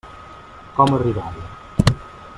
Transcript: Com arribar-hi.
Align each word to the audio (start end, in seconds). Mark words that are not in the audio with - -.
Com 0.79 0.95
arribar-hi. 0.99 1.93